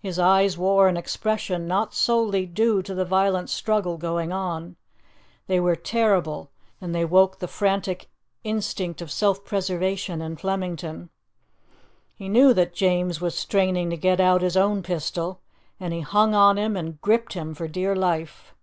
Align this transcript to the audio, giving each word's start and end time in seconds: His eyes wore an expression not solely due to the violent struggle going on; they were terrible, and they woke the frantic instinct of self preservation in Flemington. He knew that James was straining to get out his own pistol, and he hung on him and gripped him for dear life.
His 0.00 0.18
eyes 0.18 0.58
wore 0.58 0.88
an 0.88 0.96
expression 0.96 1.68
not 1.68 1.94
solely 1.94 2.46
due 2.46 2.82
to 2.82 2.96
the 2.96 3.04
violent 3.04 3.48
struggle 3.48 3.96
going 3.96 4.32
on; 4.32 4.74
they 5.46 5.60
were 5.60 5.76
terrible, 5.76 6.50
and 6.80 6.92
they 6.92 7.04
woke 7.04 7.38
the 7.38 7.46
frantic 7.46 8.10
instinct 8.42 9.00
of 9.00 9.08
self 9.08 9.44
preservation 9.44 10.20
in 10.20 10.34
Flemington. 10.34 11.10
He 12.16 12.28
knew 12.28 12.52
that 12.54 12.74
James 12.74 13.20
was 13.20 13.36
straining 13.38 13.88
to 13.90 13.96
get 13.96 14.18
out 14.18 14.42
his 14.42 14.56
own 14.56 14.82
pistol, 14.82 15.38
and 15.78 15.94
he 15.94 16.00
hung 16.00 16.34
on 16.34 16.58
him 16.58 16.76
and 16.76 17.00
gripped 17.00 17.34
him 17.34 17.54
for 17.54 17.68
dear 17.68 17.94
life. 17.94 18.56